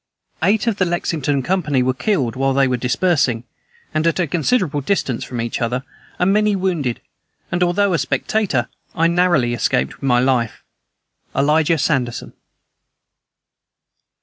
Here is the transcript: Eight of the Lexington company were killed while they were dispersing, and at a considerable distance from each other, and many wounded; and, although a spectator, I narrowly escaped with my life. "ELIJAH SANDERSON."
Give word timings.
Eight 0.41 0.65
of 0.65 0.77
the 0.77 0.85
Lexington 0.85 1.43
company 1.43 1.83
were 1.83 1.93
killed 1.93 2.35
while 2.35 2.53
they 2.55 2.67
were 2.67 2.75
dispersing, 2.75 3.43
and 3.93 4.07
at 4.07 4.17
a 4.19 4.25
considerable 4.25 4.81
distance 4.81 5.23
from 5.23 5.39
each 5.39 5.61
other, 5.61 5.83
and 6.17 6.33
many 6.33 6.55
wounded; 6.55 7.01
and, 7.51 7.61
although 7.61 7.93
a 7.93 7.99
spectator, 7.99 8.67
I 8.95 9.05
narrowly 9.05 9.53
escaped 9.53 9.93
with 9.97 10.07
my 10.07 10.17
life. 10.19 10.63
"ELIJAH 11.35 11.77
SANDERSON." 11.77 12.33